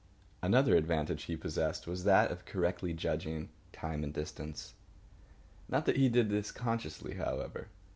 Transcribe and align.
Another 0.41 0.75
advantage 0.75 1.25
he 1.25 1.35
possessed 1.37 1.85
was 1.85 2.05
that 2.05 2.31
of 2.31 2.43
correctly 2.43 2.91
judging 2.91 3.49
time 3.71 4.03
and 4.03 4.11
distance. 4.11 4.73
Not 5.69 5.85
that 5.85 5.97
he 5.97 6.09
did 6.09 6.31
this 6.31 6.51
consciously, 6.51 7.13
however. 7.13 7.67